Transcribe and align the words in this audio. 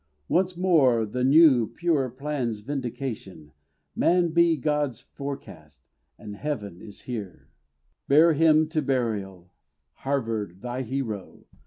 Once 0.27 0.57
more 0.57 1.05
the 1.05 1.23
new, 1.23 1.67
purer 1.67 2.09
plan's 2.09 2.61
vindication, 2.61 3.51
Man 3.95 4.29
be 4.29 4.57
God's 4.57 4.99
forecast, 5.01 5.91
and 6.17 6.35
Heaven 6.35 6.81
is 6.81 7.01
here. 7.01 7.51
Bear 8.07 8.33
him 8.33 8.67
to 8.69 8.81
burial, 8.81 9.51
Harvard, 9.97 10.61
thy 10.63 10.81
hero! 10.81 11.45